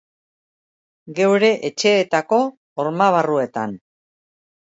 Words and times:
Geure 1.19 1.51
etxeetako 1.69 2.41
horma-barruetan. 2.85 3.79